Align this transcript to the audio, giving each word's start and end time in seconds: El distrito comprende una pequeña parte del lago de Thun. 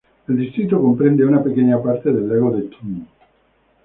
El 0.27 0.35
distrito 0.37 0.81
comprende 0.81 1.23
una 1.23 1.43
pequeña 1.43 1.79
parte 1.79 2.11
del 2.11 2.27
lago 2.27 2.57
de 2.57 2.63
Thun. 2.63 3.07